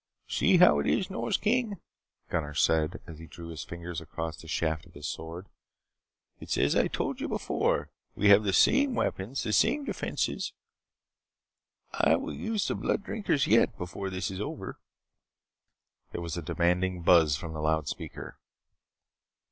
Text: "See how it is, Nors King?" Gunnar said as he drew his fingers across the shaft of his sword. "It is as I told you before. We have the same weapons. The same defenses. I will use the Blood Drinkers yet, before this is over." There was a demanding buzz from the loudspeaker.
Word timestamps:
"See 0.27 0.57
how 0.57 0.79
it 0.79 0.87
is, 0.87 1.11
Nors 1.11 1.37
King?" 1.37 1.77
Gunnar 2.31 2.55
said 2.55 2.99
as 3.05 3.19
he 3.19 3.27
drew 3.27 3.49
his 3.49 3.63
fingers 3.63 4.01
across 4.01 4.35
the 4.35 4.47
shaft 4.47 4.87
of 4.87 4.95
his 4.95 5.07
sword. 5.07 5.47
"It 6.39 6.57
is 6.57 6.75
as 6.75 6.75
I 6.75 6.87
told 6.87 7.21
you 7.21 7.27
before. 7.27 7.91
We 8.15 8.29
have 8.29 8.41
the 8.41 8.51
same 8.51 8.95
weapons. 8.95 9.43
The 9.43 9.53
same 9.53 9.85
defenses. 9.85 10.53
I 11.93 12.15
will 12.15 12.33
use 12.33 12.67
the 12.67 12.73
Blood 12.73 13.03
Drinkers 13.03 13.45
yet, 13.45 13.77
before 13.77 14.09
this 14.09 14.31
is 14.31 14.41
over." 14.41 14.79
There 16.13 16.21
was 16.21 16.35
a 16.35 16.41
demanding 16.41 17.03
buzz 17.03 17.35
from 17.35 17.53
the 17.53 17.61
loudspeaker. 17.61 18.39